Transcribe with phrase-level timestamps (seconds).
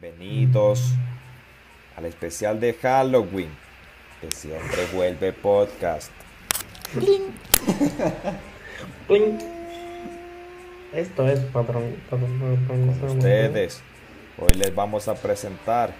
[0.00, 0.94] Bienvenidos
[1.94, 3.50] al especial de Halloween
[4.22, 6.10] que siempre vuelve podcast.
[10.94, 11.96] Esto es patrón.
[12.08, 13.82] patrón, patrón, Con ustedes,
[14.38, 15.92] hoy les vamos a presentar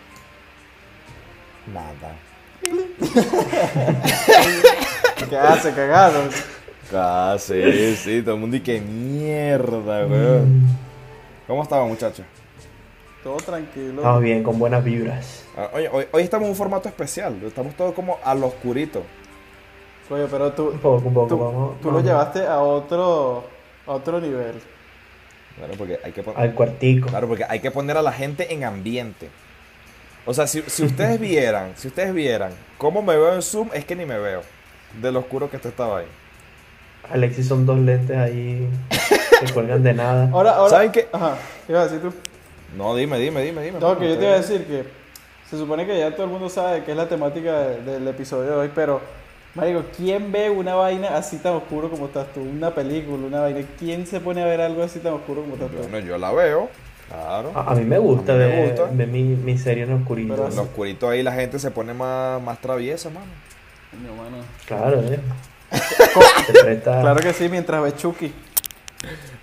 [1.71, 2.17] nada.
[5.29, 6.23] ¿Qué hace, cagado?
[6.91, 10.67] Ah, sí, sí, todo el mundo y qué mierda, weón.
[11.47, 12.25] ¿Cómo estaba, muchachos?
[13.23, 13.97] Todo tranquilo.
[13.97, 15.45] Estamos bien, con buenas vibras.
[15.57, 19.03] Ah, Oye, hoy, hoy estamos en un formato especial, estamos todos como al oscurito.
[20.09, 21.81] Oye, pero tú, Un poco, un poco, tú, vamos.
[21.81, 23.45] tú lo llevaste a otro,
[23.87, 24.55] a otro nivel.
[25.57, 26.41] Claro, porque hay que poner...
[26.41, 27.09] Al cuartico.
[27.09, 29.29] Claro, porque hay que poner a la gente en ambiente.
[30.25, 33.85] O sea, si, si ustedes vieran, si ustedes vieran cómo me veo en Zoom, es
[33.85, 34.43] que ni me veo.
[35.01, 36.07] De lo oscuro que esto estaba ahí.
[37.13, 38.69] Alexis son dos lentes ahí
[39.41, 40.31] que cuelgan de nada.
[40.33, 40.71] Ahora, ahora.
[40.71, 41.09] ¿Saben qué?
[41.13, 42.17] Ajá, ¿qué ibas a decir tú?
[42.77, 43.79] No, dime, dime, dime, dime.
[43.81, 44.85] No, que yo te iba a decir que
[45.51, 48.51] se supone que ya todo el mundo sabe qué es la temática de- del episodio
[48.51, 49.01] de hoy, pero,
[49.55, 52.41] Marico, ¿quién ve una vaina así tan oscuro como estás tú?
[52.41, 53.67] Una película, una vaina.
[53.79, 55.77] ¿Quién se pone a ver algo así tan oscuro como estás tú?
[55.91, 56.69] Bueno, yo la veo.
[57.09, 57.51] Claro.
[57.57, 58.85] A, a mí me gusta mí me gusta.
[58.93, 60.33] ver mi, mi serie en oscurito.
[60.37, 63.27] Pero En lo oscurito ahí la gente se pone más, más traviesa, mano.
[63.91, 64.37] Coño, mano.
[64.67, 65.19] Claro, eh.
[66.85, 68.33] Claro que sí, mientras ve Chucky.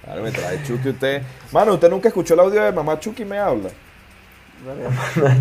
[0.08, 1.22] Claro, me trae Chucky usted.
[1.52, 3.70] Mano, usted nunca escuchó el audio de mamá Chucky me habla.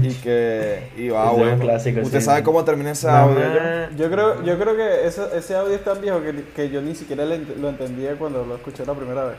[0.02, 0.90] Y que.
[0.96, 1.58] Y va, un bueno.
[1.58, 2.24] clásico, usted sí.
[2.26, 3.44] sabe cómo termina ese Mamá, audio.
[3.90, 3.96] yo?
[3.96, 6.94] Yo creo, yo creo que ese, ese audio es tan viejo que, que yo ni
[6.94, 9.36] siquiera le lo entendía cuando lo escuché la primera vez.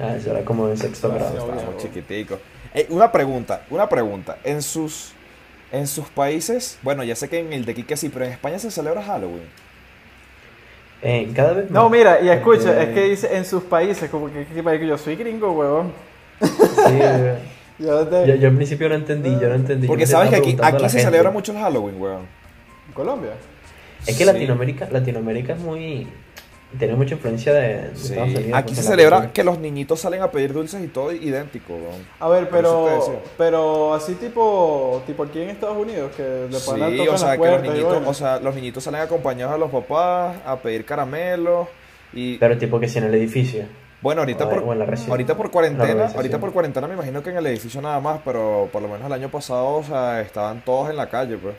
[0.00, 1.30] Ah, eso era como en sexto grado.
[1.30, 1.36] sí.
[1.56, 2.38] Estamos chiquiticos.
[2.74, 4.38] Ey, una pregunta, una pregunta.
[4.42, 5.12] En sus,
[5.70, 8.58] en sus países, bueno, ya sé que en el de Quique sí, pero en España
[8.58, 9.46] se celebra Halloween.
[11.02, 14.26] Eh, cada vez No, mira, y escucha, Porque- es que dice en sus países, como
[14.32, 15.92] que, que, que yo soy gringo, huevón.
[16.40, 16.48] Sí,
[16.90, 17.34] eh,
[17.78, 19.86] Yo yo, yo al principio no entendí, yo no entendí.
[19.86, 21.04] Porque sabes que aquí, aquí se gente.
[21.04, 22.26] celebra mucho el Halloween, weón.
[22.94, 23.32] Colombia.
[24.06, 24.24] Es que Sí.
[24.24, 26.06] Latinoamérica, Latinoamérica es muy.
[26.78, 27.60] Tiene mucha influencia de,
[27.90, 28.12] de Sí.
[28.12, 28.50] Estados Unidos.
[28.54, 31.74] Aquí se celebra que los niñitos salen a pedir dulces y todo idéntico.
[32.18, 36.88] A ver, pero, pero así tipo, tipo aquí en Estados Unidos, que de Sí, pana
[36.88, 40.56] o sea, que los niñitos, o sea, los niñitos salen acompañados a los papás a
[40.56, 41.68] pedir caramelos
[42.12, 43.64] y Pero tipo que si en el edificio.
[44.02, 44.58] bueno, ahorita por
[45.08, 48.68] ahorita por cuarentena, ahorita por cuarentena me imagino que en el edificio nada más, pero
[48.72, 51.54] por lo menos el año pasado, o sea, estaban todos en la calle, pues.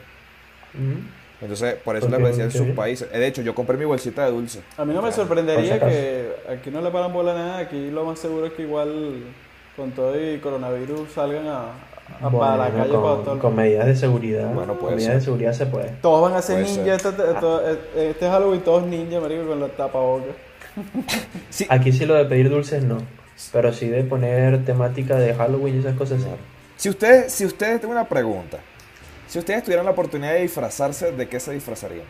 [1.40, 3.08] Entonces, por eso Ok, les decía en sus países.
[3.12, 4.60] Eh, De hecho, yo compré mi bolsita de dulce.
[4.76, 7.90] A mí no me sorprendería si que aquí no le paran bola a nada, aquí
[7.90, 9.22] lo más seguro es que igual
[9.76, 11.66] con todo y coronavirus salgan a,
[12.20, 14.52] a para la calle con, para todo el con medidas de seguridad.
[14.52, 15.14] Bueno, puede con medidas ser.
[15.20, 15.88] de seguridad se puede.
[16.02, 20.34] Todos van a ser ninjas este, este- este Halloween, todos ninjas, marico, con la tapabocas.
[21.50, 22.98] Sí, Aquí sí lo de pedir dulces no.
[23.52, 26.28] Pero sí de poner temática de Halloween y esas cosas sí.
[26.76, 28.58] Si ustedes, si ustedes, tengo una pregunta.
[29.28, 32.06] Si ustedes tuvieran la oportunidad de disfrazarse, ¿de qué se disfrazarían?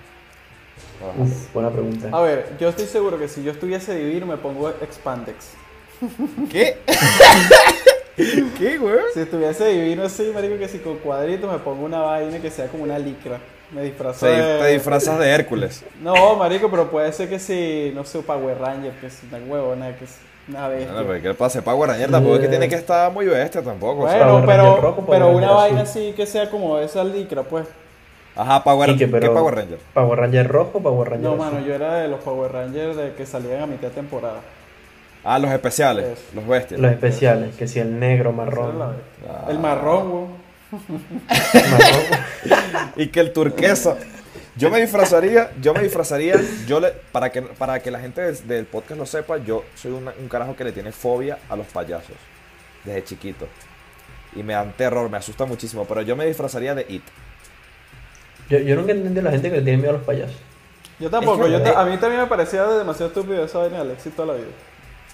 [1.19, 2.09] Uf, buena pregunta.
[2.13, 5.51] A ver, yo estoy seguro que si yo estuviese vivir me pongo Expandex.
[6.51, 6.79] ¿Qué?
[8.17, 8.99] ¿Qué, güey?
[9.15, 12.67] Si estuviese divino así, marico, que si con cuadritos me pongo una vaina que sea
[12.69, 13.39] como una licra.
[13.73, 14.59] Me disfrazo Te, de...
[14.59, 15.85] te disfrazas de Hércules.
[16.01, 19.97] No, marico, pero puede ser que si, no sé, Power Ranger, que es una huevona,
[19.97, 20.17] que es
[20.49, 20.93] una bestia.
[20.93, 21.63] Bueno, pero ¿qué pasa?
[21.63, 24.03] Power Ranger tampoco es que tiene que estar muy bestia tampoco.
[24.05, 24.17] o sea.
[24.19, 27.67] Bueno, Ranger pero, Power pero Ranger una vaina así que sea como esa licra, pues.
[28.37, 29.79] Ajá, Power que, ¿Qué Power Ranger?
[29.95, 31.45] Power Ranger rojo, Power Ranger No, azul.
[31.55, 34.41] mano, yo era de los Power Rangers de que salían a mitad de temporada.
[35.25, 36.23] Ah, los especiales, Eso.
[36.35, 36.81] los bestias.
[36.81, 38.81] Los especiales, que si el negro, marrón.
[39.29, 39.47] Ah.
[39.51, 40.29] El marrón,
[41.53, 42.03] marrón.
[42.97, 43.97] Y que el turquesa.
[44.59, 46.35] Yo me disfrazaría, yo me disfrazaría,
[46.67, 49.93] yo le, para que para que la gente del, del podcast lo sepa, yo soy
[49.93, 52.17] una- un carajo que le tiene fobia a los payasos
[52.85, 53.47] desde chiquito.
[54.35, 57.03] Y me dan terror, me asusta muchísimo, pero yo me disfrazaría de It.
[58.51, 60.37] Yo, yo nunca entendí a la gente que le tiene miedo a los payasos.
[60.99, 63.83] Yo tampoco, que- yo ta- a mí también me parecía demasiado estúpido esa vaina de
[63.83, 64.49] Alexis toda la vida.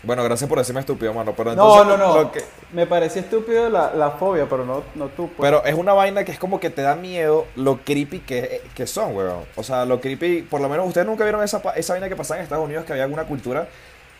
[0.06, 2.20] Bueno, gracias por decirme estúpido, mano, pero No, entonces no, no.
[2.22, 5.28] lo que- Me parecía estúpido la, la fobia, pero no, no tú.
[5.36, 5.38] pues.
[5.50, 8.86] pero es una vaina que es como que te da miedo lo creepy que, que
[8.86, 9.44] son, weón.
[9.56, 12.38] O sea, lo creepy, por lo menos ustedes nunca vieron esa, esa vaina que pasaba
[12.38, 13.66] en Estados Unidos, que había alguna cultura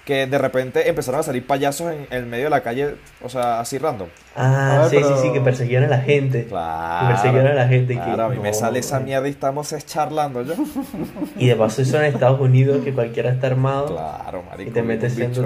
[0.05, 3.61] que de repente empezaron a salir payasos en el medio de la calle, o sea,
[3.61, 4.09] así random.
[4.37, 6.45] Ah, ver, sí, pero- sí, sí, que perseguían a la gente.
[6.45, 7.07] Claro.
[7.09, 7.95] Que perseguían a la gente.
[7.95, 10.55] que, Claro, a mí me sale esa mierda y estamos es charlando yo.
[11.39, 13.87] Y de paso eso en Estados Unidos, que cualquiera está armado.
[13.87, 14.71] Claro, marico.
[14.71, 15.43] Y te metes siendo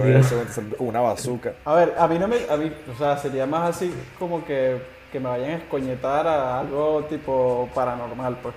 [0.78, 1.52] una bazooka.
[1.64, 2.37] A ver, a mí no me.
[2.50, 4.76] A mí, o sea, sería más así como que,
[5.12, 8.54] que me vayan a escoñetar a algo tipo paranormal, pues.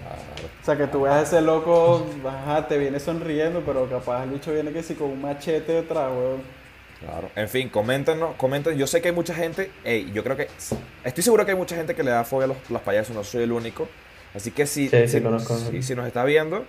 [0.00, 0.20] Claro.
[0.60, 4.30] O sea, que tú veas a ese loco, ajá, te viene sonriendo, pero capaz el
[4.30, 6.42] bicho viene que sí con un machete detrás, weón.
[7.00, 7.30] Claro.
[7.34, 8.76] En fin, coméntenos, comenten.
[8.76, 10.48] Yo sé que hay mucha gente, ey, yo creo que,
[11.04, 13.24] estoy seguro que hay mucha gente que le da fobia a los, los payasos, no
[13.24, 13.88] soy el único.
[14.34, 15.56] Así que si, Sí, sí, si, conozco.
[15.56, 16.64] si- si nos está viendo,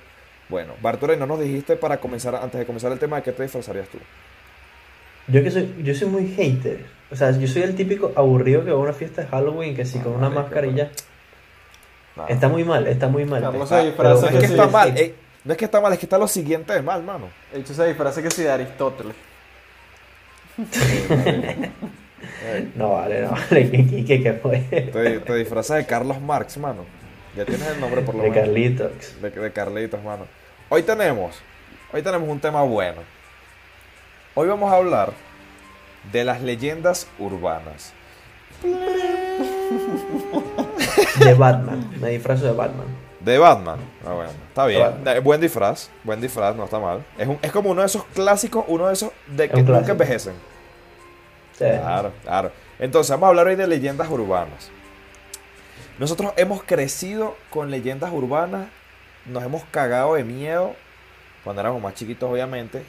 [0.50, 3.32] bueno, Bartolo, y no nos dijiste para comenzar, antes de comenzar el tema, ¿de qué
[3.34, 3.98] te disfrazarías tú?
[5.28, 6.86] Yo que soy, yo soy muy hater.
[7.12, 9.86] O sea, yo soy el típico aburrido que va a una fiesta de Halloween que
[9.86, 10.90] si Ah, con una mascarilla.
[12.28, 13.42] Está muy mal, está muy mal.
[13.42, 14.72] No es que sí, está sí.
[14.72, 17.28] mal, ey, no es que está mal, es que está lo siguiente de mal, mano.
[17.52, 19.16] De hecho, se disfraza que sí de Aristóteles.
[22.76, 23.72] No vale, no vale.
[23.72, 24.60] ¿Qué, qué, qué, qué fue?
[24.60, 26.86] te, te disfrazas de Carlos Marx, mano.
[27.36, 28.46] Ya tienes el nombre por lo De menos.
[28.46, 29.22] Carlitos.
[29.22, 30.28] De, de Carlitos, mano.
[30.70, 31.42] Hoy tenemos,
[31.92, 33.02] hoy tenemos un tema bueno.
[34.36, 35.14] Hoy vamos a hablar
[36.12, 37.94] de las leyendas urbanas.
[41.20, 41.90] De Batman.
[42.00, 42.88] Me disfrazo de Batman.
[43.20, 43.80] De Batman.
[44.06, 44.82] Ah, bueno, está bien.
[45.06, 47.04] Eh, Buen disfraz, buen disfraz, no está mal.
[47.18, 49.72] Es, un- es como uno de esos clásicos, uno de esos de que un nunca
[49.74, 49.92] clásico.
[49.92, 50.34] envejecen.
[51.58, 51.66] Sí.
[51.66, 52.52] Claro, claro.
[52.80, 54.72] Entonces, vamos a hablar hoy de leyendas urbanas.
[56.00, 58.68] Nosotros hemos crecido con leyendas urbanas,
[59.26, 60.74] nos hemos cagado de miedo
[61.44, 62.84] cuando éramos más chiquitos, obviamente.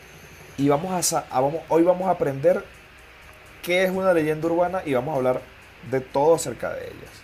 [0.56, 2.64] Y vamos a, sa- a- vamos, hoy vamos a aprender
[3.62, 5.40] qué es una leyenda urbana y vamos a hablar
[5.90, 7.22] de todo acerca de ellas.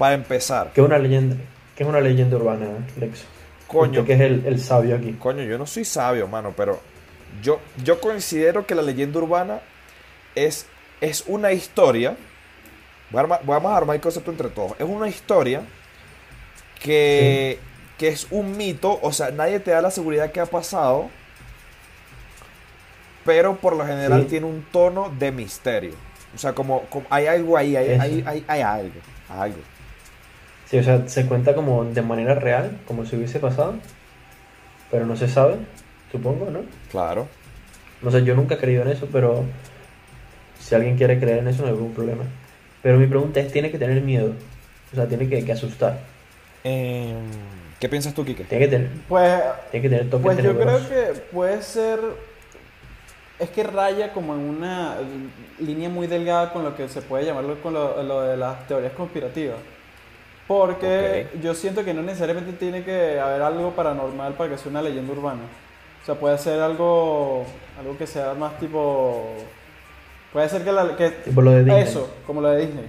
[0.00, 1.36] Para empezar, ¿Qué es una leyenda?
[1.76, 2.66] ¿Qué es una leyenda urbana,
[2.98, 3.24] Lex?
[3.68, 5.12] coño, que es el, el sabio aquí.
[5.12, 6.80] Coño, yo no soy sabio, mano, pero
[7.42, 9.60] yo, yo considero que la leyenda urbana
[10.34, 10.66] es,
[11.00, 12.16] es una historia.
[13.10, 14.72] voy a armar- Vamos a armar el concepto entre todos.
[14.80, 15.62] Es una historia
[16.82, 17.58] que,
[17.98, 21.08] que es un mito, o sea, nadie te da la seguridad que ha pasado,
[23.24, 24.28] pero por lo general Sí.
[24.30, 25.92] tiene un tono de misterio.
[26.34, 28.94] O sea, como, como hay algo ahí, hay, hay, hay, hay algo,
[29.28, 29.58] algo.
[30.70, 33.74] Sí, o sea, se cuenta como de manera real, como si hubiese pasado,
[34.88, 35.56] pero no se sabe,
[36.12, 36.60] supongo, ¿no?
[36.92, 37.26] Claro.
[38.02, 39.44] No sé, yo nunca he creído en eso, pero
[40.60, 42.22] si alguien quiere creer en eso no hay ningún problema.
[42.84, 44.32] Pero mi pregunta es, ¿tiene que tener miedo?
[44.92, 45.98] O sea, tiene que, que asustar.
[46.62, 47.16] Em,
[47.80, 48.44] ¿Qué piensas tú, Kike?
[48.44, 51.98] Tiene que tener, Pues, tiene que tener toque pues yo creo que puede ser.
[53.40, 54.98] Es que raya como en una
[55.58, 58.92] línea muy delgada con lo que se puede llamarlo con lo, lo de las teorías
[58.92, 59.56] conspirativas.
[60.50, 64.82] Porque yo siento que no necesariamente tiene que haber algo paranormal para que sea una
[64.82, 65.42] leyenda urbana.
[66.02, 67.44] O sea, puede ser algo,
[67.78, 69.28] algo que sea más tipo...
[70.32, 71.82] Puede ser que, la, que Tipo lo de Disney.
[71.82, 72.84] eso, como lo de Disney.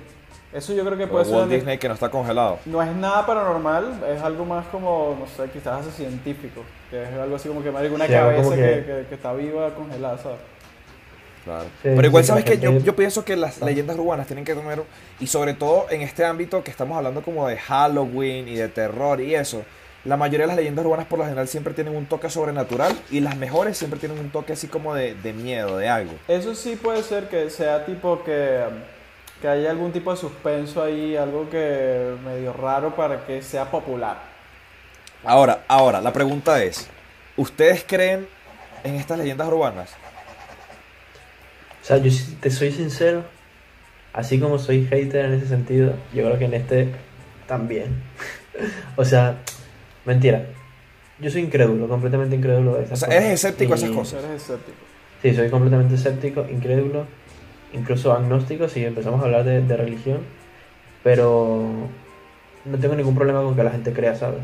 [0.52, 1.38] Eso yo creo que puede de ser...
[1.40, 2.58] Walt Disney que no está congelado.
[2.66, 6.62] No es nada paranormal, es algo más como, no sé, quizás hace científico.
[6.90, 10.18] Que es algo así como que me una Sí, cabeza que- que está viva, congelada,
[10.18, 10.40] ¿sabes?
[11.44, 11.66] Claro.
[11.82, 14.84] Sí, Pero igual, sí, ¿sabes que Yo, pienso que las leyendas urbanas tienen que tener,
[15.20, 19.22] y sobre todo en este ámbito que estamos hablando como de Halloween y de terror
[19.22, 19.64] y eso,
[20.04, 23.20] la mayoría de las leyendas urbanas por lo general siempre tienen un toque sobrenatural y
[23.20, 26.14] las mejores siempre tienen un toque así como de, de miedo, de algo.
[26.28, 28.64] Eso sí puede ser que sea tipo que,
[29.42, 34.18] que haya algún tipo de suspenso ahí, algo que medio raro para que sea popular.
[35.24, 36.88] Ahora, ahora, la pregunta es,
[37.38, 38.28] ¿ustedes creen
[38.84, 39.92] en estas leyendas urbanas?
[41.82, 43.24] O sea, yo si te soy sincero,
[44.14, 46.90] así como soy hater en ese sentido, yo creo que en este
[47.48, 47.88] también.
[48.96, 49.38] o sea,
[50.06, 50.46] mentira.
[51.20, 53.24] Yo soy incrédulo, completamente incrédulo de O esas sea, cosas.
[53.24, 54.24] eres escéptico a esas cosas.
[54.24, 54.78] Eres escéptico.
[55.22, 57.06] Sí, soy completamente escéptico, incrédulo,
[57.74, 60.20] incluso agnóstico si empezamos a hablar de, de religión,
[61.04, 61.68] pero
[62.66, 64.40] no tengo ningún problema con que la gente crea, ¿sabes?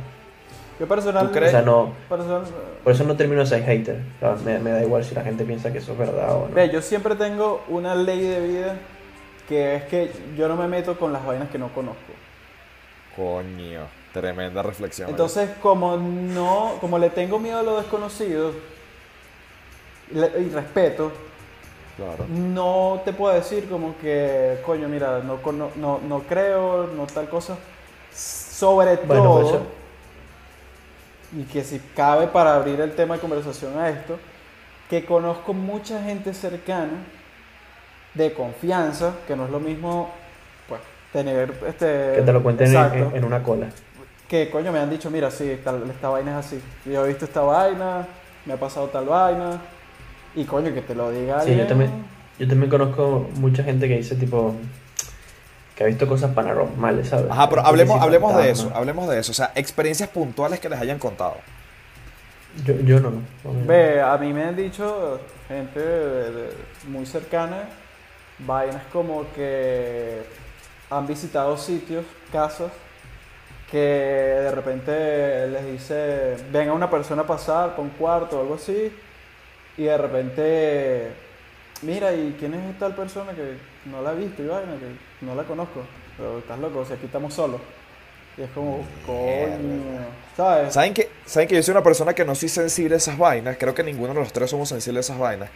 [0.80, 1.34] Yo personalmente...
[1.34, 1.54] ¿Tú crees?
[1.54, 2.44] O sea, no, personal-
[2.84, 4.00] por eso no termino de ser hater.
[4.46, 6.54] Me, me da igual si la gente piensa que eso es verdad o no.
[6.56, 8.76] Ve, yo siempre tengo una ley de vida
[9.48, 11.98] que es que yo no me meto con las vainas que no conozco.
[13.16, 13.82] Coño,
[14.14, 15.10] tremenda reflexión.
[15.10, 18.52] Entonces, como no, como le tengo miedo a lo desconocido
[20.12, 21.12] le- y respeto,
[21.96, 22.26] Claro.
[22.30, 27.28] no te puedo decir como que, coño, mira, no, cono- no, no creo, no tal
[27.28, 27.58] cosa.
[28.14, 29.66] Sobre Bueno, todo, pues eso-
[31.36, 34.18] y que si cabe para abrir el tema de conversación a esto,
[34.90, 37.04] que conozco mucha gente cercana,
[38.14, 40.10] de confianza, que no es lo mismo,
[40.68, 40.82] pues,
[41.12, 42.14] tener este...
[42.16, 42.98] que te lo cuenten en, Exacto.
[43.12, 43.68] en- en una cola.
[44.28, 46.62] que coño me han dicho, mira, sí, esta, esta vaina es así.
[46.86, 48.08] Yo he visto esta vaina,
[48.46, 49.60] me ha pasado tal vaina.
[50.36, 51.92] Y coño, que te lo diga Sí, yo también,
[52.40, 54.54] yo también conozco mucha gente que dice tipo
[55.78, 57.30] que ha visto cosas paranormales, ¿sabes?
[57.32, 59.32] Ajá, pero hablemos, hablemos de eso, hablemos de eso.
[59.32, 61.36] O sea, experiencias puntuales que les hayan contado.
[62.66, 63.12] Yo, yo no.
[63.12, 63.22] no.
[63.68, 66.50] Ve, a mí me han dicho gente de- de-
[66.88, 67.66] muy cercana,
[68.40, 70.24] vainas como que
[70.90, 72.72] han visitado sitios, casas,
[73.70, 78.42] que de repente les dice, ven a una persona a pasar por un cuarto o
[78.42, 78.92] algo así,
[79.78, 81.12] y de repente
[81.84, 85.36] mira, ¿y quién es tal persona que no la he visto y vaina, que no
[85.36, 85.82] la conozco?
[86.18, 87.62] Pero estás loco, o sea, aquí estamos solos.
[88.38, 90.06] Y es como, coño,
[90.36, 90.74] ¿sabes?
[90.74, 93.58] ¿Saben que, ¿Saben que yo soy una persona que no soy sensible a esas vainas?
[93.58, 95.50] Creo que ninguno de los tres somos sensibles a esas vainas.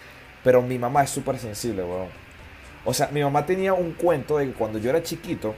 [0.44, 2.08] Pero mi mamá es súper sensible, weón.
[2.84, 5.54] O sea, mi mamá tenía un cuento de que cuando yo era chiquito,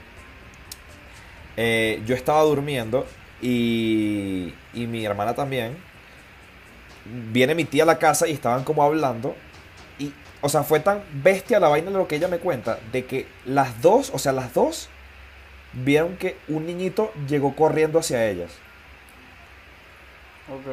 [1.56, 3.06] eh, yo estaba durmiendo
[3.42, 5.78] y, y mi hermana también.
[7.06, 9.36] Viene mi tía a la casa y estaban como hablando.
[10.44, 13.26] O sea, fue tan bestia la vaina de lo que ella me cuenta, de que
[13.46, 14.90] las dos, o sea, las dos,
[15.74, 18.52] vieron que un niñito llegó corriendo hacia ellas.
[20.50, 20.66] Ok,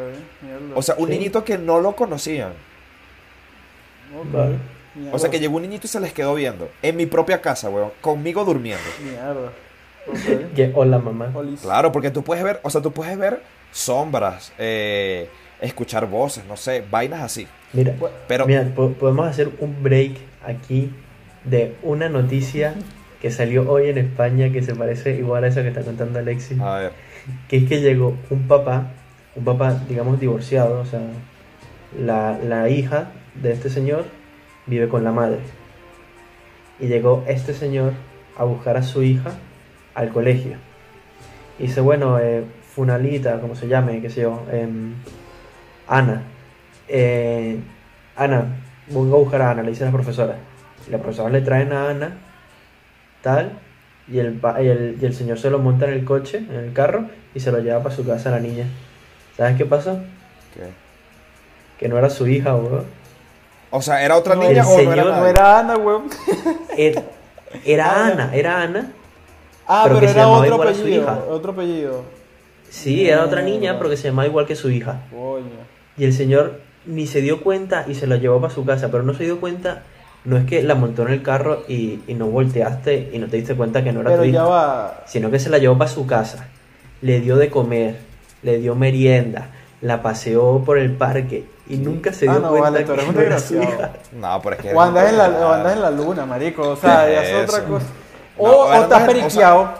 [0.42, 0.74] mierda.
[0.74, 1.12] O sea, un Sí.
[1.14, 2.52] niñito que no lo conocían.
[4.18, 4.56] Ok, Vale.
[4.96, 5.16] mierda.
[5.16, 6.68] O sea, que llegó un niñito y se les quedó viendo.
[6.82, 7.92] En mi propia casa, weón.
[8.00, 8.82] Conmigo durmiendo.
[9.02, 9.52] Mierda.
[10.08, 10.16] Ok.
[10.56, 11.32] Que- Hola, mamá.
[11.62, 16.56] Claro, porque tú puedes ver, o sea, tú puedes ver sombras, eh, escuchar voces, no
[16.56, 17.46] sé, vainas así.
[17.72, 17.94] Mira,
[18.28, 20.12] Pero, mira, po- podemos hacer un break
[20.44, 20.90] aquí
[21.44, 22.74] de una noticia
[23.20, 26.58] que salió hoy en España que se parece igual a esa que está contando Alexis.
[26.60, 26.92] a ver,
[27.48, 28.88] que es que llegó un papá,
[29.36, 31.00] un papá, digamos, divorciado, o sea,
[31.98, 34.04] la, la hija de este señor
[34.66, 35.38] vive con la madre.
[36.78, 37.92] Y llegó este señor
[38.38, 39.32] a buscar a su hija
[39.94, 40.56] al colegio.
[41.58, 42.42] Y dice, bueno, eh,
[42.74, 44.94] Funalita, como se llame, qué sé yo, em,
[45.90, 46.22] Ana.
[46.88, 47.58] eh,
[48.16, 48.44] Ana,
[48.88, 50.36] vengo a buscar a Ana, le dice la profesora.
[50.86, 52.16] Y la profesora le traen a Ana,
[53.22, 53.52] tal,
[54.08, 56.72] y el, y el, y el señor se lo monta en el coche, en el
[56.72, 57.04] carro,
[57.34, 58.66] y se lo lleva para su casa a la niña.
[59.36, 59.98] ¿Sabes qué pasó?
[60.54, 60.62] ¿qué?
[61.78, 62.84] Que no era su hija, weón.
[63.70, 66.04] O sea, ¿era otra No, niña el o no señor era No era Ana, weón.
[66.76, 67.02] Era,
[67.64, 68.30] era Ana.
[68.34, 68.92] Era Ana.
[69.66, 71.02] Ah, Pero pero, era otro igual a su apellido.
[71.02, 71.18] hija.
[71.28, 72.04] Otro apellido.
[72.68, 75.00] Sí, era otra niña, pero que se llamaba igual que su hija.
[75.10, 75.44] Coño.
[75.96, 79.02] Y el señor ni se dio cuenta y se la llevó para su casa, pero
[79.02, 79.82] no se dio cuenta,
[80.24, 83.36] no es que la montó en el carro y, y no volteaste y no te
[83.36, 85.02] diste cuenta que no era Pero tu ya hija, va.
[85.06, 86.46] sino que se la llevó para su casa,
[87.02, 87.96] le dio de comer,
[88.42, 89.48] le dio merienda,
[89.82, 93.12] la paseó por el parque y nunca se Ah, dio no, cuenta vale, eres que
[93.12, 93.92] no era su hija.
[94.12, 94.74] No, pero es que...
[94.74, 96.68] O andas en la, o andas en la luna, marico.
[96.70, 97.86] O sea, ya es otra cosa.
[98.38, 99.70] No, O, estás no, o sea, periqueado.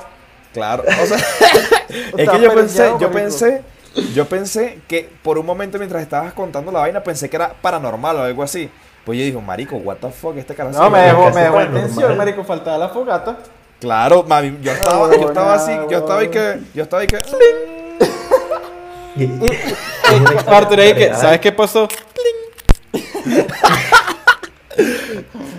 [0.52, 1.18] Claro, o sea,
[2.16, 3.10] es que yo pensé, yo marico.
[3.12, 3.62] pensé,
[4.14, 8.16] yo pensé que por un momento mientras estabas contando la vaina pensé que era paranormal
[8.16, 8.70] o algo así.
[9.04, 10.78] Pues yo digo, marico, what the fuck, este carajo.
[10.78, 12.44] No, me dejó, me dejó tensión, marico.
[12.44, 13.38] Faltaba la fogata.
[13.80, 17.18] Claro, mami, yo estaba, yo estaba así, yo estaba ahí que, yo estaba ahí que,
[19.16, 21.16] Y- Y, es una historia Arthur, ahí que, real.
[21.16, 21.88] ¿sabes qué pasó?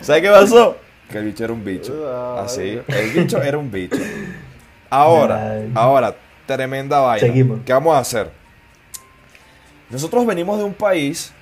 [0.02, 0.78] ¿sabes qué pasó?
[1.10, 2.38] Que el bicho era un bicho.
[2.40, 3.98] Así, el bicho era un bicho.
[4.90, 7.28] Ahora, ahora, tremenda vaina.
[7.28, 7.60] Seguimos.
[7.66, 8.32] ¿Qué vamos a hacer?
[9.90, 11.34] Nosotros venimos de un país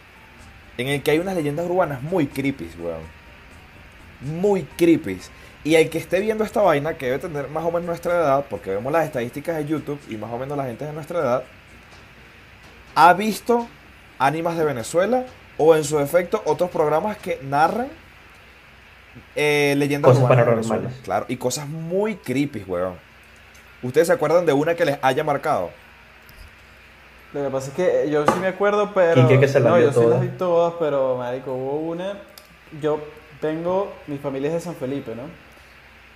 [0.78, 3.02] en el que hay unas leyendas urbanas muy creepy, weón.
[4.22, 5.20] Muy creepy.
[5.64, 8.46] Y el que esté viendo esta vaina, que debe tener más o menos nuestra edad,
[8.50, 11.44] porque vemos las estadísticas de YouTube y más o menos la gente de nuestra edad,
[12.96, 13.68] ha visto
[14.18, 15.26] Ánimas de Venezuela
[15.58, 17.90] o en su defecto otros programas que narran
[19.36, 20.94] eh, leyendas Cosas urbanas paranormales.
[21.04, 22.96] Claro, y cosas muy creepy, weón.
[23.82, 25.70] ¿Ustedes se acuerdan de una que les haya marcado?
[27.34, 29.28] Lo que pasa es que yo sí me acuerdo, pero.
[29.28, 32.18] Que se no, yo sí las vi todas, pero, marico, hubo una.
[32.82, 33.00] Yo
[33.40, 33.92] tengo.
[34.08, 35.24] Mi familia es de San Felipe, ¿no?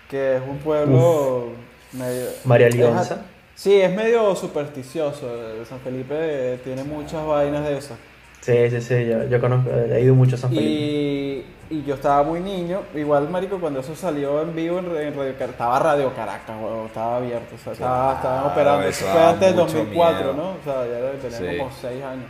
[0.09, 1.49] Que es un pueblo.
[1.91, 2.29] medio.
[2.45, 3.25] María Leonza.
[3.55, 5.27] Sí, es medio supersticioso.
[5.27, 7.97] eh, San Felipe eh, tiene muchas vainas de esas.
[8.43, 10.69] Sí, sí, sí, yo, yo conozco, he ido mucho a San Felipe.
[10.69, 15.15] Y, y yo estaba muy niño, igual marico cuando eso salió en vivo en, en
[15.15, 16.55] Radio Caracas, estaba Radio Caracas,
[16.87, 20.33] estaba abierto, o sea, estaba, Claro, estaban operando, eso fue antes del mucho 2004, miedo.
[20.33, 20.49] ¿no?
[20.49, 21.57] O sea, ya tener Sí.
[21.57, 22.25] como 6 años.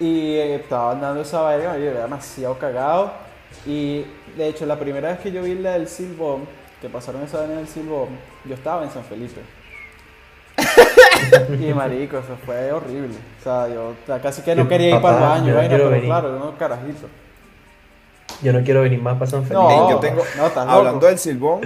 [0.00, 3.12] Y eh, estaban dando esa vaina, yo era demasiado cagado.
[3.66, 4.04] Y
[4.36, 6.42] de hecho, la primera vez que yo vi la del Silbón,
[6.80, 8.08] que pasaron esa vaina del Silbón,
[8.44, 9.40] yo estaba en San Felipe.
[11.60, 13.14] y marico, eso fue horrible.
[13.40, 15.56] O sea, yo o sea, casi que no quería ir para el baño, yo no
[15.56, 16.06] vaina, quiero pero venir.
[16.06, 17.08] claro, uno carajito.
[18.42, 19.54] Yo no quiero venir más para San Felipe.
[19.54, 21.06] No, yo tengo, no, hablando loco.
[21.06, 21.60] del silbón,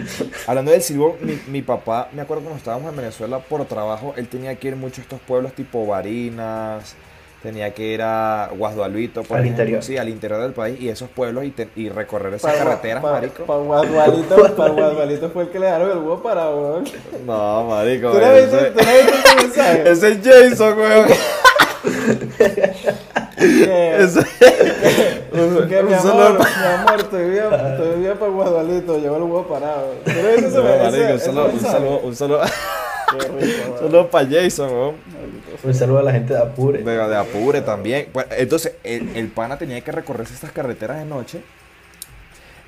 [0.46, 4.28] hablando del silbón, mi, mi papá, me acuerdo cuando estábamos en Venezuela por trabajo, él
[4.28, 6.94] tenía que ir mucho a estos pueblos tipo Barinas,
[7.42, 9.82] tenía que ir a Guasdualito, por Al ejemplo, interior.
[9.82, 13.02] sí, al interior del país y esos pueblos y, te- y recorrer esas Para- carreteras,
[13.02, 13.44] para- marico.
[13.44, 16.84] Para Guadualito, para Guadualito fue el que le dieron el huevo para, weón.
[16.84, 16.92] ¿Tú
[17.26, 19.90] No, marico, tú no viste ese mensaje?
[19.90, 21.06] ese es Jason, weón.
[23.36, 24.24] Que, Ese-
[25.68, 29.46] que mi un amor, mi amor, estoy bien, estoy bien para Guadualito, llevo el huevo
[29.48, 29.94] parado.
[30.04, 32.40] ¿Tú no viste ese, No, ese- marico, un solo, un solo, un solo,
[33.10, 33.78] Qué rico, weón.
[33.80, 34.94] solo para Jason, weón.
[35.62, 36.82] Un saludo a la gente de Apure.
[36.82, 38.08] De, de Apure también.
[38.12, 41.44] Pues, entonces, el, el pana tenía que recorrerse estas carreteras de noche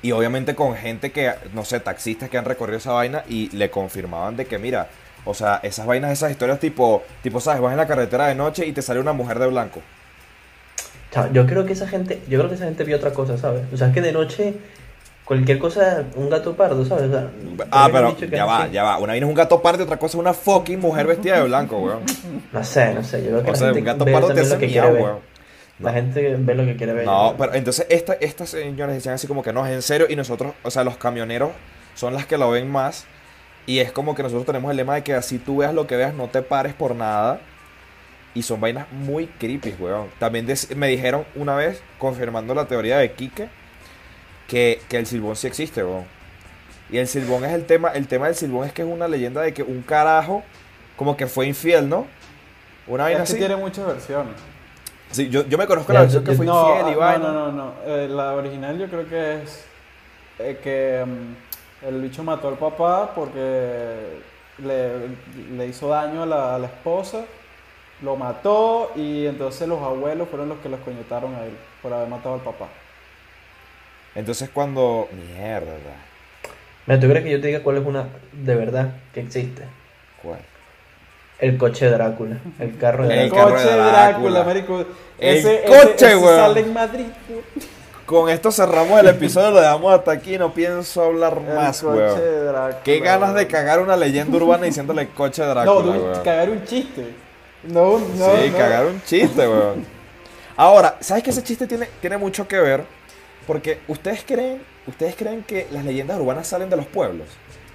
[0.01, 3.69] Y obviamente con gente que, no sé, taxistas que han recorrido esa vaina y le
[3.71, 4.89] confirmaban de que, mira,
[5.23, 7.61] o sea, esas vainas, esas historias tipo, tipo, ¿sabes?
[7.61, 9.81] Vas en la carretera de noche y te sale una mujer de blanco.
[11.31, 13.63] Yo creo que esa gente, yo creo que esa gente vio otra cosa, ¿sabes?
[13.71, 14.59] O sea, es que de noche
[15.25, 17.05] cualquier cosa, un gato pardo, ¿sabes?
[17.09, 17.29] O sea,
[17.71, 18.71] Ah, pero ya va, así.
[18.73, 18.97] ya va.
[18.97, 21.43] Una vaina es un gato pardo y otra cosa es una fucking mujer vestida de
[21.45, 21.99] blanco, weón.
[22.53, 24.41] No sé, no sé, yo creo que O la sea, gente un gato pardo te
[24.41, 25.03] hace lo que miau, quiere ver.
[25.03, 25.19] weón.
[25.79, 27.05] La gente ve lo que quiere ver.
[27.05, 30.07] No, pero entonces esta, estas señoras decían así como que no, es en serio.
[30.09, 31.49] Y nosotros, o sea, los camioneros
[31.95, 33.05] son las que lo ven más.
[33.67, 35.97] Y es como que nosotros tenemos el lema de que así tú veas lo que
[35.97, 37.41] veas, no te pares por nada.
[38.35, 40.07] Y son vainas muy creepy, weón.
[40.19, 40.45] También
[40.77, 43.49] me dijeron una vez, confirmando la teoría de Quique,
[44.47, 46.05] que, que el silbón sí existe, weón.
[46.89, 49.41] Y el silbón es el tema, el tema del silbón es que es una leyenda
[49.41, 50.43] de que un carajo
[50.95, 52.05] como que fue infiel, ¿no?
[52.87, 53.39] Una vaina Es que así.
[53.39, 54.33] tiene muchas versiones.
[55.11, 57.23] Sí, yo, yo me conozco la versión yo- que fue no, infiel y vaina.
[57.27, 57.73] no, no, no, no.
[57.85, 59.65] Eh, la original yo creo que es
[60.39, 64.19] eh, que mm, el bicho mató al papá porque
[64.59, 64.91] le,
[65.57, 67.25] le hizo daño a la, a la esposa,
[68.01, 72.07] lo mató y entonces los abuelos fueron los que los coñetaron a él por haber
[72.09, 72.67] matado al papá.
[74.15, 75.07] Entonces cuando...
[75.37, 75.73] Mierda.
[76.87, 79.63] Mira, ¿tú crees que yo te diga cuál es una de verdad que existe?
[80.21, 80.39] ¿Cuál?
[81.39, 83.45] El coche de Drácula, el carro de El El Drácula.
[83.49, 84.43] de coche de Drácula.
[84.43, 84.85] Marico.
[85.19, 86.39] El Ese, coche, ese, ese weón.
[86.39, 87.05] sale en Madrid.
[88.05, 91.97] Con esto cerramos el episodio, lo dejamos hasta aquí, no pienso hablar El más, coche
[91.97, 92.19] weón.
[92.19, 92.83] de Drácula.
[92.83, 96.23] Qué ganas de cagar una leyenda urbana diciéndole coche de No, Drácula, tú, weón.
[96.23, 97.13] cagar un chiste.
[97.63, 98.05] No, no.
[98.37, 98.57] sí, no.
[98.57, 99.85] cagar un chiste, weón.
[100.55, 102.83] Ahora, ¿sabes que ese chiste tiene, tiene mucho que ver?
[103.47, 107.27] Porque ustedes creen, ustedes creen que las leyendas urbanas salen de los pueblos.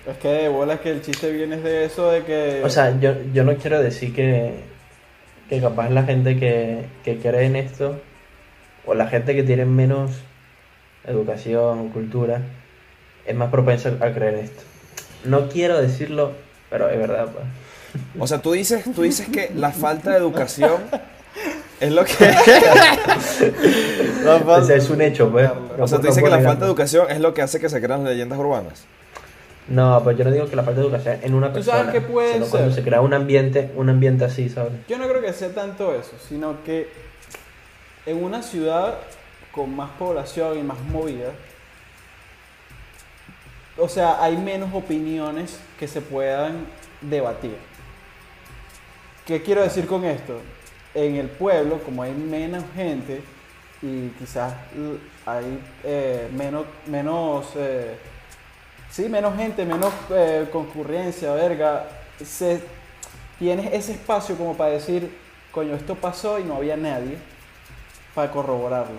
[0.06, 2.62] Es que de bolas que el chiste viene de eso de que.
[2.64, 4.54] O sea, yo, yo no quiero decir que,
[5.48, 8.00] que capaz la gente que, que cree en esto,
[8.86, 10.12] o la gente que tiene menos
[11.04, 12.40] educación, cultura,
[13.26, 14.62] es más propensa a creer en esto.
[15.24, 16.32] No quiero decirlo,
[16.70, 17.44] pero es verdad, pues.
[18.18, 20.80] O sea, tú dices, tú dices que la falta de educación
[21.80, 22.12] es lo que...
[24.26, 25.50] O sea, es un hecho, pues.
[25.78, 27.68] O sea, tú No dices que la falta de educación es lo que hace que
[27.68, 28.84] se crean leyendas urbanas.
[29.66, 31.78] No, pues yo no digo que la falta de educación en una ¿Tú persona.
[31.78, 32.82] sabes qué puede sino cuando ser?
[32.82, 34.72] se crea un ambiente, un ambiente así, ¿sabes?
[34.88, 36.88] Yo no creo que sea tanto eso, sino que
[38.06, 38.94] en una ciudad
[39.52, 41.30] con más población y más movida,
[43.78, 46.66] o sea, hay menos opiniones que se puedan
[47.00, 47.56] debatir.
[49.26, 50.40] ¿Qué quiero decir con esto?
[50.94, 53.22] En el pueblo, como hay menos gente
[53.82, 54.52] y quizás
[55.24, 57.96] hay eh, menos, menos eh,
[58.90, 61.86] sí, menos gente, menos eh, concurrencia, verga,
[62.22, 62.60] se,
[63.38, 65.10] tienes ese espacio como para decir,
[65.50, 67.16] coño, esto pasó y no había nadie
[68.14, 68.98] para corroborarlo.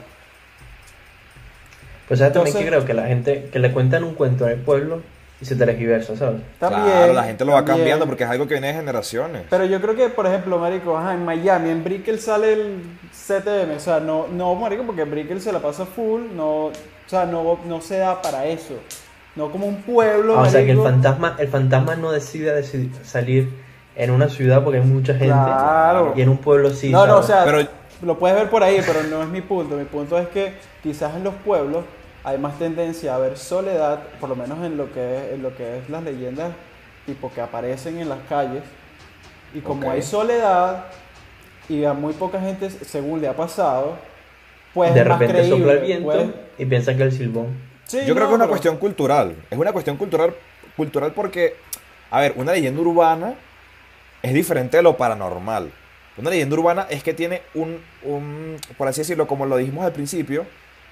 [2.08, 4.60] Pues sabes también que creo que la gente que le cuentan un cuento en el
[4.60, 5.01] pueblo
[5.41, 6.41] y se tergiversa, ¿sabes?
[6.60, 7.77] También, claro, la gente lo va también.
[7.77, 9.43] cambiando porque es algo que viene de generaciones.
[9.49, 13.75] Pero yo creo que, por ejemplo, marico, ajá, en Miami, en Brickell sale el CTM,
[13.75, 16.71] o sea, no, no, marico, porque Brickell se la pasa full, no, o
[17.08, 18.75] sea, no, no se da para eso.
[19.36, 22.62] No como un pueblo, Ah, o sea que el fantasma, el fantasma no decide
[23.04, 23.49] salir
[23.95, 26.13] en una ciudad porque hay mucha gente Claro.
[26.15, 26.89] y en un pueblo sí.
[26.91, 27.67] no, no, o sea, Pero-
[28.04, 29.75] lo puedes ver por ahí, pero no es mi punto.
[29.75, 31.84] Mi punto es que quizás en los pueblos
[32.23, 35.55] hay más tendencia a ver soledad, por lo menos en lo que es, en lo
[35.55, 36.51] que es las leyendas
[37.05, 38.63] tipo que aparecen en las calles.
[39.53, 40.86] Y como hay soledad
[41.67, 43.97] y a muy poca gente, según le ha pasado,
[44.73, 46.29] pues de repente sopla el creíble, viento pues.
[46.57, 47.47] y piensan que el silbón.
[47.86, 49.36] Sí, Yo creo que es una pero- cuestión cultural.
[49.49, 50.34] Es una cuestión cultural,
[50.77, 51.55] cultural porque,
[52.10, 53.34] a ver, una leyenda urbana
[54.21, 55.71] es diferente de lo paranormal.
[56.17, 59.91] Una leyenda urbana es que tiene un, un, por así decirlo, como lo dijimos al
[59.91, 60.45] principio,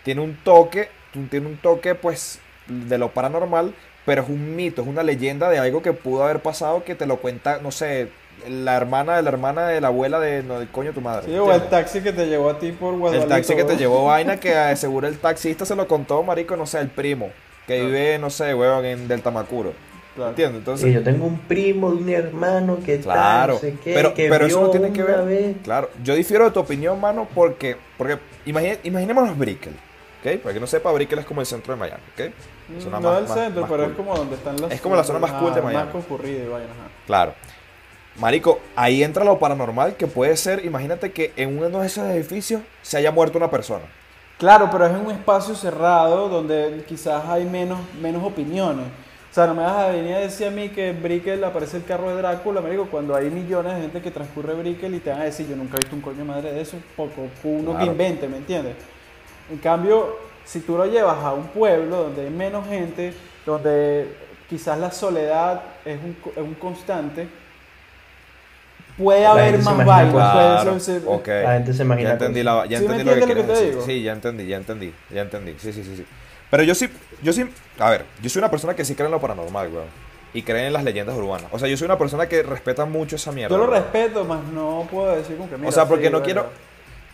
[0.03, 0.89] tiene un toque,
[1.29, 3.73] tiene un toque, pues, de lo paranormal,
[4.05, 7.05] pero es un mito, es una leyenda de algo que pudo haber pasado que te
[7.05, 8.09] lo cuenta, no sé,
[8.47, 11.25] la hermana de la hermana de la abuela de, no, del coño de tu madre.
[11.25, 13.27] Sí, o el taxi que te llevó a ti por El Guadalito.
[13.27, 16.65] taxi que te llevó vaina que eh, seguro el taxista se lo contó, marico, no
[16.65, 17.29] sé, el primo,
[17.67, 19.73] que vive, no sé, weón, en Delta Macuro.
[20.15, 20.29] Claro.
[20.31, 20.55] ¿Entiendes?
[20.55, 23.93] Sí, Entonces, yo tengo un primo de un hermano que tal, claro, no sé qué,
[23.93, 25.23] pero, que pero eso no tiene que ver.
[25.25, 25.55] vez.
[25.63, 29.73] Claro, yo difiero de tu opinión, mano, porque, porque imagine- imaginémonos Brickell,
[30.19, 30.39] ¿ok?
[30.41, 32.31] Para que no sepa, Brickell es como el centro de Miami, ¿ok?
[32.69, 33.91] Mm, no más- más- centro, más pero cool.
[33.91, 34.71] es como donde están las...
[34.71, 35.83] Es como la zona más cool de Miami.
[35.85, 36.89] Más concurrida y vaina, ajá.
[37.05, 37.33] Claro.
[38.17, 42.61] Marico, ahí entra lo paranormal que puede ser, imagínate que en uno de esos edificios
[42.81, 43.85] se haya muerto una persona.
[44.37, 48.85] Claro, pero es en un espacio cerrado donde quizás hay menos, menos opiniones.
[49.31, 51.77] O sea, no me vas a venir a decir a mí que en Brickell aparece
[51.77, 54.99] el carro de Drácula, me digo, cuando hay millones de gente que transcurre Brickell y
[54.99, 57.77] te van a decir, yo nunca he visto un coño madre de eso, poco uno
[57.77, 58.75] que invente, ¿me entiendes?
[59.51, 63.13] En cambio, si tú lo llevas a un pueblo donde hay menos gente,
[63.45, 64.07] donde
[64.49, 67.27] quizás la soledad es un, co- es un constante,
[68.97, 71.27] puede La haber más puede ok.
[71.27, 73.47] La gente se imagina Ya entendí, la, ya ¿Sí entendí lo que lo quieres que
[73.53, 73.69] te decir.
[73.71, 73.85] digo?
[73.85, 75.55] Sí, ya entendí, ya entendí, ya entendí.
[75.57, 76.05] Sí, sí, sí, sí.
[76.51, 76.89] Pero yo sí,
[77.21, 80.09] yo sí, a ver, yo soy una persona que sí cree en lo paranormal, weón.
[80.33, 81.47] Y cree en las leyendas urbanas.
[81.51, 83.55] O sea, yo soy una persona que respeta mucho esa mierda.
[83.55, 83.81] Yo lo weón.
[83.83, 86.47] respeto, más no puedo decir como que mira, O sea, porque sí, no quiero.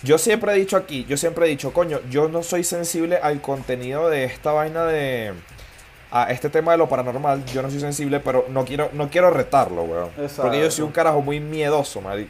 [0.03, 3.41] Yo siempre he dicho aquí, yo siempre he dicho, coño, yo no soy sensible al
[3.41, 5.33] contenido de esta vaina de.
[6.11, 9.31] A este tema de lo paranormal, yo no soy sensible, pero no quiero, no quiero
[9.31, 10.09] retarlo, weón.
[10.17, 10.43] Exacto.
[10.43, 12.29] Porque yo soy un carajo muy miedoso, marico.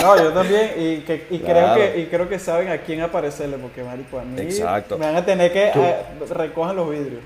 [0.00, 1.74] No, yo también, y, que, y, Claro.
[1.74, 4.98] creo que, y creo que saben a quién aparecerle, porque marico, a mí Exacto.
[4.98, 5.96] me van a tener que Tú- eh,
[6.30, 7.20] recojan los vidrios.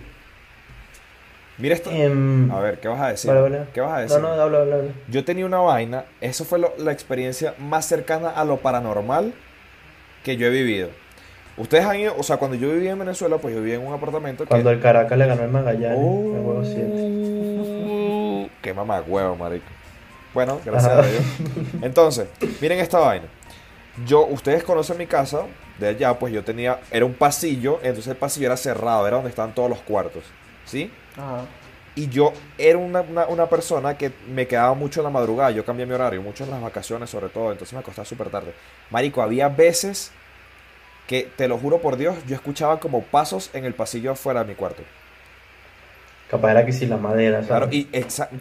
[1.58, 1.90] Mira esto.
[1.90, 3.30] Em, A ver, ¿qué vas a decir?
[3.30, 3.60] vale, vale.
[3.72, 4.18] ¿Qué vas a decir?
[4.20, 4.90] No, no, habla, habla, habla.
[5.08, 9.32] Yo tenía una vaina, eso fue lo- la experiencia más cercana a lo paranormal
[10.26, 10.88] que yo he vivido.
[11.56, 13.94] Ustedes han ido, o sea, cuando yo vivía en Venezuela, pues yo vivía en un
[13.94, 14.48] apartamento que...
[14.48, 16.34] Cuando el Caracas le ganó el Magallanes, Oh.
[16.36, 18.50] el juego 7.
[18.60, 19.64] Qué mamá huevo, marico.
[20.34, 21.02] Bueno, gracias Ajá.
[21.02, 21.22] a Dios.
[21.80, 22.26] Entonces,
[22.60, 23.26] miren esta vaina.
[24.04, 25.42] Yo, ustedes conocen mi casa,
[25.78, 29.30] de allá, pues yo tenía, era un pasillo, entonces el pasillo era cerrado, era donde
[29.30, 30.24] estaban todos los cuartos,
[30.64, 30.90] ¿sí?
[31.16, 31.42] Ajá.
[31.96, 35.50] Y yo era una, una- una persona que me quedaba mucho en la madrugada.
[35.50, 37.50] Yo cambié mi horario, mucho en las vacaciones sobre todo.
[37.52, 38.52] Entonces me acostaba súper tarde.
[38.90, 40.12] Marico, había veces
[41.08, 44.48] que, te lo juro por Dios, yo escuchaba como pasos en el pasillo afuera de
[44.50, 44.82] mi cuarto.
[46.30, 47.48] Capaz era que si la madera, ¿sabes?
[47.48, 47.88] Claro, y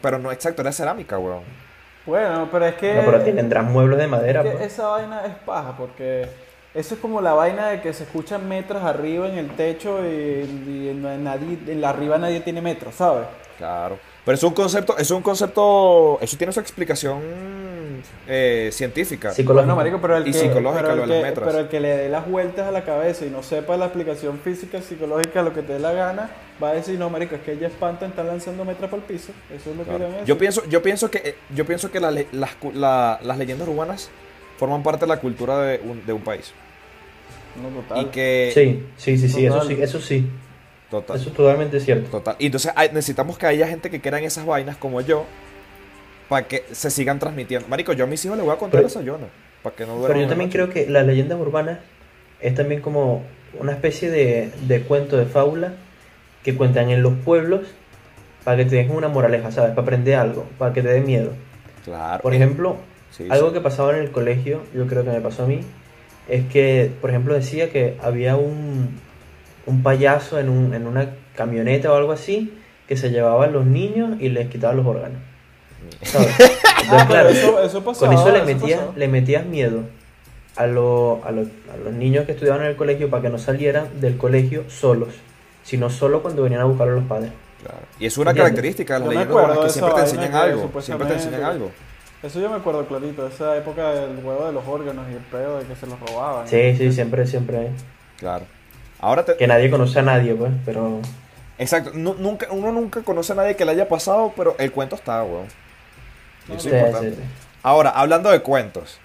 [0.02, 1.44] pero no exacto, era cerámica, weón.
[2.06, 4.74] Bueno, pero es que, No, pero tendrán muebles de madera, que pues.
[4.74, 6.28] esa vaina es paja, porque
[6.76, 10.10] eso es como la vaina de que se escuchan metros arriba en el techo y,
[10.10, 13.28] y en, nadie, en la arriba nadie tiene metros, ¿sabes?
[13.58, 13.98] Claro.
[14.26, 17.22] Pero es un concepto, es un concepto, eso tiene su explicación
[18.28, 19.32] eh, científica.
[19.32, 19.54] Psicológico.
[19.66, 21.48] Bueno, marico, pero el Y que, psicológica, pero el lo de las que- metras.
[21.48, 24.40] pero el que le dé las vueltas a la cabeza y no sepa la explicación
[24.40, 27.52] física, psicológica, lo que te dé la gana, va a decir, no, marico, es que
[27.54, 29.32] ella espanta, está lanzando metros por el piso.
[29.56, 30.00] Eso es lo Claro.
[30.00, 30.28] que le van a decir.
[30.28, 34.10] Yo pienso, yo pienso que, yo pienso que la las, cu- la- las leyendas urbanas
[34.58, 36.52] forman parte de la cultura de un, de un país.
[37.62, 38.02] No, total.
[38.02, 40.30] Y que Sí, sí, sí, sí, eso sí, eso sí.
[40.90, 42.10] total, Eso es totalmente cierto.
[42.10, 42.36] total.
[42.40, 45.26] Y entonces hay- necesitamos que haya gente que crea en esas vainas como yo
[46.30, 47.68] para que se sigan transmitiendo.
[47.68, 49.28] Marico, yo a mis hijos les voy a contar Pero- esa yona
[49.64, 50.58] para que no Pero yo también noche.
[50.60, 51.80] creo que las leyendas urbanas
[52.42, 53.24] es también como
[53.60, 55.74] una especie de, de cuento de fábula
[56.44, 57.62] que cuentan en los pueblos
[58.44, 59.72] para que te dejen una moraleja, ¿sabes?
[59.72, 61.32] Para aprender algo, para que te dé miedo.
[61.84, 62.22] Claro.
[62.22, 62.78] Por ejemplo,
[63.12, 63.54] Sí, algo sí.
[63.56, 65.62] que pasaba en el colegio, yo creo que me pasó a mí,
[66.28, 69.00] es que, por ejemplo, decía que había un,
[69.66, 72.54] un payaso en, un, en una camioneta o algo así
[72.88, 75.18] que se llevaba a los niños y les quitaba los órganos.
[76.04, 76.28] ¿Sabes?
[76.40, 79.82] Entonces, Ah, claro, eso, eso pasaba, con eso le eso metías, le metías miedo
[80.56, 81.42] a, lo- a, lo-
[81.74, 85.10] a los niños que estudiaban en el colegio para que no salieran del colegio solos,
[85.64, 87.32] sino solo cuando venían a buscar a los padres.
[87.64, 87.80] Claro.
[88.00, 88.52] Y es una ¿Entiendes?
[88.52, 90.82] característica de las leyendas que siempre te enseñan algo.
[90.82, 91.72] Siempre te enseñan algo.
[92.24, 95.60] Eso yo me acuerdo clarito, esa época del huevo de los órganos y el pedo
[95.60, 96.48] de que se los robaban.
[96.48, 97.70] Sí, sí, siempre, siempre.
[98.18, 98.46] Claro.
[99.00, 101.02] Ahora te, Que nadie conoce a nadie, pues, pero...
[101.58, 104.96] Exacto, nu- nunca, uno nunca conoce a nadie que le haya pasado, pero el cuento
[104.96, 105.46] está, weón.
[106.50, 107.10] Y eso Sí, es importante.
[107.12, 107.22] sí, sí.
[107.62, 108.98] Ahora, hablando de cuentos,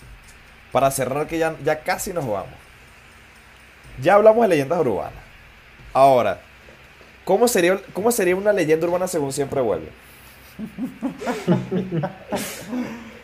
[0.73, 2.49] para cerrar que ya, ya casi nos vamos.
[4.01, 5.12] Ya hablamos de leyendas urbanas.
[5.92, 6.40] Ahora,
[7.25, 9.88] ¿cómo sería, ¿cómo sería una leyenda urbana según siempre vuelve?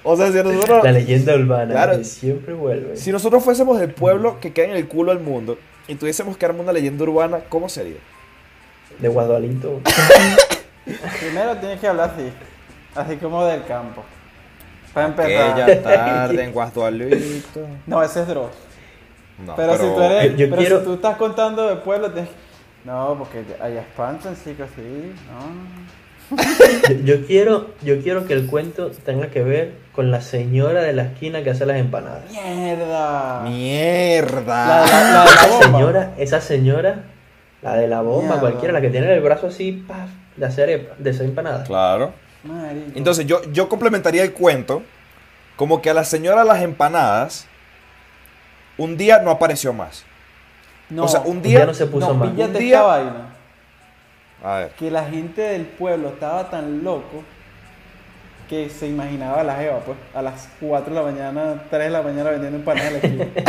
[0.04, 1.98] O sea, si nosotros, La leyenda urbana Claro.
[1.98, 2.96] que siempre vuelve.
[2.96, 6.46] si nosotros fuésemos el pueblo que queda en el culo del mundo y tuviésemos que
[6.46, 7.96] armar una leyenda urbana, ¿cómo sería?
[8.98, 9.80] De Guadualito.
[11.20, 12.30] Primero tienes que hablar así,
[12.94, 14.02] así como del campo.
[14.94, 15.82] Para empezar.
[15.82, 17.66] tarde en Guastualito.
[17.86, 18.52] No, ese es Dross.
[19.44, 22.10] No, pero, si tú eres, Yo- yo pero quiero- si tú estás contando de pueblo,
[22.10, 22.36] tienes que-
[22.86, 26.05] No, porque allá espantan, chicos, sí, no.
[26.88, 30.92] Yo, yo quiero, yo quiero que el cuento tenga que ver con la señora de
[30.92, 32.24] la esquina que hace las empanadas.
[32.30, 33.40] ¡Mierda!
[33.42, 34.66] ¡Mierda!
[34.66, 35.66] La, la, la, la Esa bomba.
[35.78, 37.04] señora, esa señora,
[37.62, 38.40] la de la bomba, Mierda.
[38.40, 41.66] cualquiera, la que tiene el brazo así, paf, de hacer, de hacer empanadas.
[41.66, 42.12] Claro.
[42.42, 42.92] Marico.
[42.98, 44.82] Entonces yo, yo complementaría el cuento
[45.56, 47.46] como que a la señora las empanadas
[48.78, 50.04] un día no apareció más.
[50.90, 51.58] no, o sea, un Un día...
[51.60, 52.28] día no se puso no, más.
[52.28, 52.82] Un día-
[54.78, 57.22] Que la gente del pueblo estaba tan loco
[58.48, 61.90] que se imaginaba a la jeva, pues, a las 4 de la mañana, 3 de
[61.90, 63.42] la mañana vendiendo empanadas en la esquina.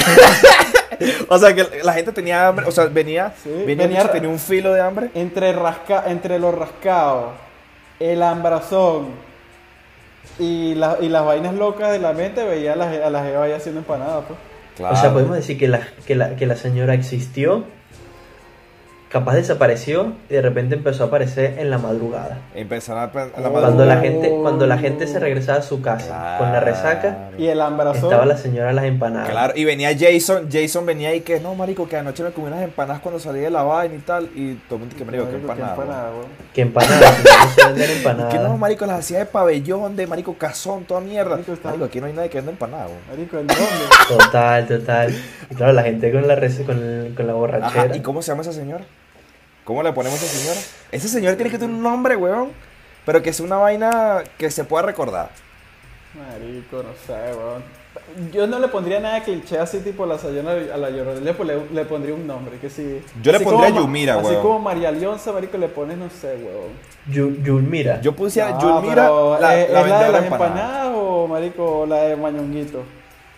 [1.30, 4.74] O sea que la gente tenía hambre, o sea, venía, Sí, venía, tenía un filo
[4.74, 5.10] de hambre.
[5.14, 7.34] entre, rasca, entre los rascados,
[8.00, 9.10] el ambrazón
[10.40, 13.44] y, la- y las vainas locas de la mente, veía a la, a la jeva
[13.44, 14.40] ahí haciendo empanadas, pues.
[14.78, 14.96] Claro.
[14.96, 17.64] O sea, podemos decir que la, que, la, que la señora existió
[19.10, 22.40] capaz desapareció y de repente empezó a aparecer en la madrugada.
[22.54, 23.52] Empezaron a, a la Oh.
[23.54, 24.02] Cuando la madrugada.
[24.02, 27.30] gente, cuando la gente se regresaba a su casa con la resaca.
[27.38, 28.06] Y el ambarazón.
[28.06, 29.30] estaba la señora las empanadas.
[29.30, 32.62] Claro, y venía Jason, Jason venía y que no, marico, que anoche me comí unas
[32.64, 35.38] empanadas cuando salí de la vaina y tal, y todo el mundo que marico, que
[35.38, 35.48] Marico,
[36.54, 36.92] qué empanadas.
[36.98, 37.16] empanada.
[37.56, 38.60] Que se venden Que no, empanadas.
[38.60, 41.32] marico, las hacía de pabellón, de marico cazón, toda mierda.
[41.32, 43.02] Marico, está- Marico, aquí no hay nadie que venda empanadas, weón.
[43.10, 43.64] Marico, ¿en dónde?
[44.10, 45.16] Total, total.
[45.50, 47.84] Y claro, la gente con la, rece- con, el- con la borrachera.
[47.84, 48.84] Ajá, ¿y cómo se llama esa señora?
[49.68, 50.62] ¿Cómo le ponemos a esa señora?
[50.94, 52.52] Ese señor tiene que tener un nombre, weón.
[53.06, 55.30] Pero que sea una vaina que se pueda recordar.
[56.16, 57.64] Marico, no sé, weón.
[58.32, 61.20] Yo no le pondría nada cliché así tipo la sayona a la llorona.
[61.20, 63.02] Le, le, le pondría un nombre, que sí.
[63.22, 64.42] Yo le Así pondría como Yumira, Así weón.
[64.42, 66.72] como María Leonza, marico, le pones, no sé, weón.
[67.10, 68.00] Yu- Yulmira.
[68.00, 71.86] Yo pusiera No, Yulmira, pero, la, ¿es, la es la de las empanadas o, marico,
[71.86, 72.84] la de Mañonguito?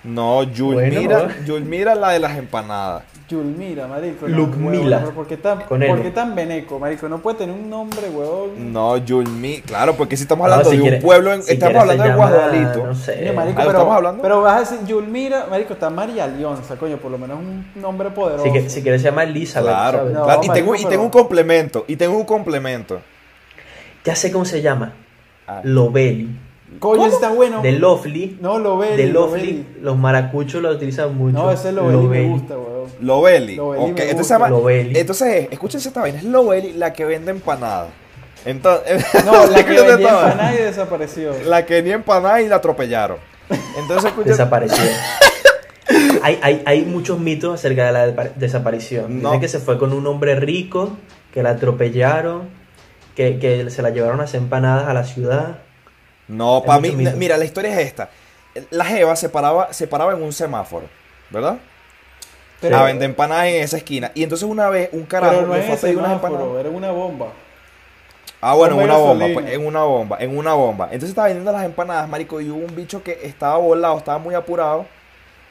[0.02, 1.34] No, Yulmira, Bueno.
[1.46, 3.04] Yulmira la de las empanadas.
[3.28, 4.28] Yulmira, marico.
[4.30, 4.98] no, Lucmila.
[5.00, 5.82] huevón, ¿Por qué tan, Con.
[5.86, 7.10] ¿por qué tan veneco, marico?
[7.10, 8.72] No puede tener un nombre, weón.
[8.72, 11.52] No, Yulmi, claro, porque si estamos No, hablando si de quiere- un pueblo, en- si
[11.54, 12.86] estamos hablando de llama, Guadualito.
[12.88, 13.32] No sé.
[13.36, 14.22] Marico, ¿Ah, pero, estamos hablando?
[14.24, 18.10] pero vas a decir Yulmira, marico, está María Leonza, coño, por lo menos un nombre
[18.10, 18.46] poderoso.
[18.46, 19.70] Si, que- si quieres se llama Elizabeth.
[19.70, 23.02] Claro, claro, y, marico, tengo, y tengo un complemento, y tengo un complemento.
[24.06, 24.94] Ya sé cómo se llama.
[25.46, 25.60] Ah.
[25.64, 26.30] Loveli.
[26.78, 27.62] Coño, ese está bueno.
[27.62, 28.38] De Lovely.
[28.42, 28.96] No, lo ve.
[28.96, 29.66] de Lovely.
[29.82, 31.38] Los maracuchos lo utilizan mucho.
[31.38, 32.28] No, ese Loveli me Loveli.
[32.30, 32.80] gusta, weón.
[32.82, 34.24] Ok, me entonces gusta.
[34.24, 34.50] se llama.
[34.50, 34.98] Lobeli.
[35.00, 36.20] Entonces, escúchense esta vaina.
[36.20, 37.90] Es Lobeli la que vende empanadas.
[38.46, 41.32] Entonces, No, la que vendía empanada y desapareció.
[41.46, 43.18] La que vendía empanadas y la atropellaron.
[43.78, 44.32] Entonces, escuchen.
[44.32, 44.78] Desapareció.
[46.22, 49.22] hay, hay, hay muchos mitos acerca de la desaparición.
[49.22, 49.30] No.
[49.30, 50.92] Dicen que se fue con un hombre rico,
[51.34, 52.44] que la atropellaron,
[53.16, 55.60] que, que se la llevaron a hacer empanadas a la ciudad.
[56.30, 57.12] No, para mí, mito.
[57.18, 58.10] mira, la historia es esta.
[58.70, 60.88] La Jeva se paraba, se paraba en un semáforo,
[61.30, 61.58] ¿verdad?
[62.62, 64.12] Pero, a vender empanadas en esa esquina.
[64.13, 66.48] Y entonces una vez un carajo no fue a pedir unas empanadas.
[66.60, 67.28] era una bomba.
[68.42, 70.86] Ah, bueno, en una bomba, pues, en una bomba, en una bomba.
[70.86, 74.36] Entonces estaba vendiendo las empanadas, marico, y hubo un bicho que estaba volado, estaba muy
[74.36, 74.86] apurado.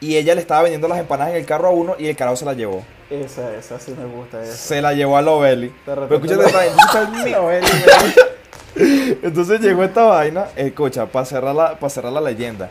[0.01, 2.37] Y ella le estaba vendiendo las empanadas en el carro a uno y el carajo
[2.37, 2.85] se la llevó.
[3.11, 4.43] Esa, esa sí me gusta.
[4.43, 4.55] Esa.
[4.55, 5.69] Se la llevó a Lobeli.
[5.69, 8.15] De Pero escúchate entonces
[8.77, 9.19] el-.
[9.23, 12.71] Entonces llegó esta vaina, escucha, para cerrar, la, para cerrar la leyenda.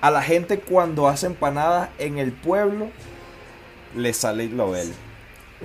[0.00, 2.88] A la gente cuando hace empanadas en el pueblo,
[3.96, 4.92] le sale Lobeli.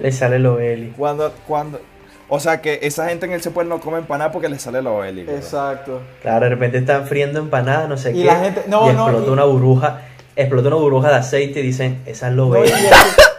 [0.02, 0.94] Le sale Loveli.
[0.96, 1.82] Cuando, cuando,
[2.30, 5.26] o sea que esa gente en ese pueblo no come empanadas porque le sale Lobeli.
[5.26, 5.36] güey.
[5.36, 6.02] Exacto.
[6.22, 8.26] Claro, de repente están friendo empanadas, no sé Y qué.
[8.26, 10.02] la gente- no, y no, explota y- una burbuja.
[10.38, 12.50] Explota una burbuja de aceite y dicen, esa es No,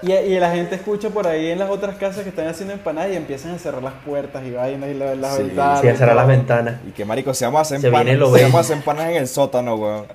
[0.02, 3.12] y, y- la gente escucha por ahí en las otras casas que están haciendo empanadas
[3.12, 5.42] y empiezan a cerrar las puertas y vainas y la- las Sí.
[5.44, 5.80] ventanas.
[5.80, 6.76] Sí, a cerrar las ventanas.
[6.88, 8.32] Y que marico, se llama hacer Se empanadas.
[8.40, 10.06] Se hacer empanadas en el sótano, weón.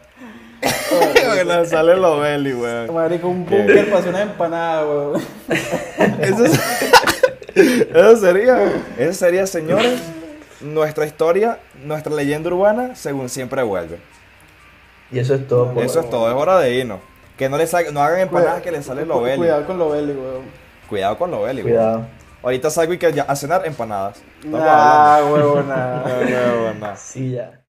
[1.46, 2.94] le sale Lobeli, weón.
[2.94, 5.22] Marico, un búnker para hacer una empanada, weón.
[6.22, 6.60] Eso, es-
[7.56, 10.02] eso sería, eso sería, señores,
[10.62, 13.98] nuestra historia, nuestra leyenda urbana, según siempre vuelve.
[15.12, 15.72] Y eso es todo.
[15.74, 17.00] por- Eso es todo, es hora de irnos.
[17.38, 19.38] Que no le sa- no hagan empanadas que le sale cu- Lobeli.
[19.38, 20.44] Cuidado con Loveli, weón.
[20.90, 21.76] Cuidado con Lobeli, weón.
[21.78, 22.06] Cuidado.
[22.44, 24.22] Ahorita salgo y que ya a cenar empanadas.
[24.38, 25.34] Estamos Nah, hablando.
[26.24, 26.96] huevona.
[26.96, 27.60] Sí, ya.